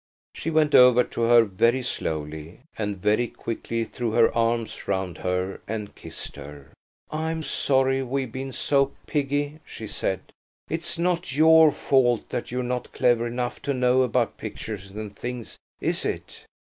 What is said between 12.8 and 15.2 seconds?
clever enough to know about pictures and